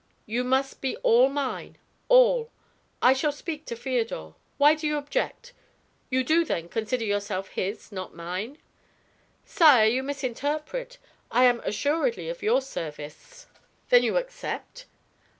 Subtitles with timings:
[0.25, 1.77] You must be all mine,
[2.09, 2.49] all.
[3.03, 4.33] I shall speak to Feodor.
[4.57, 5.53] Why do you object?
[6.09, 8.57] You do, then, consider yourself his, not mine?"
[9.45, 10.97] "Sire, you misinterpret;
[11.29, 13.45] I am assuredly of your service."
[13.89, 14.87] "Then you accept?"